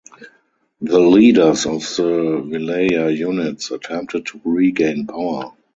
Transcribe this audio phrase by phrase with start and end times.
[0.81, 5.53] The leaders of the Wilaya units attempted to regain power.